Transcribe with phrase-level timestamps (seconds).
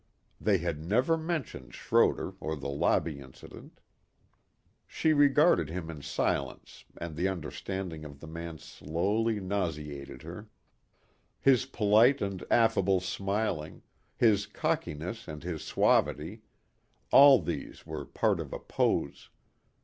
[0.41, 3.79] They had never mentioned Schroder or the lobby incident.
[4.87, 10.49] She regarded him in silence and the understanding of the man slowly nauseated her.
[11.39, 13.83] His polite and affable smiling,
[14.17, 16.41] his cockiness and his suavity
[17.11, 19.29] all these were part of a pose.